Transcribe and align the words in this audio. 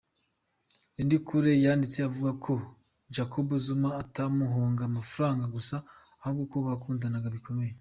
Lindokuhle, 0.95 1.51
yanditse 1.65 1.97
avuga 2.09 2.31
ko 2.45 2.53
Jacob 3.15 3.47
Zuma 3.65 3.89
atamuhonga 4.01 4.81
amafaranga 4.85 5.43
gusa 5.55 5.75
ahubwo 6.21 6.43
ko 6.51 6.57
bakundana 6.67 7.27
bikomeye. 7.37 7.73